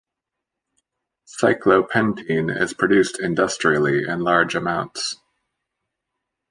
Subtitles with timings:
[1.27, 5.17] Cyclopentene is produced industrially in large amounts.